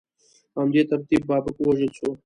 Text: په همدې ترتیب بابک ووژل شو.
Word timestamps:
په 0.51 0.57
همدې 0.63 0.81
ترتیب 0.91 1.21
بابک 1.29 1.55
ووژل 1.59 1.91
شو. 1.97 2.09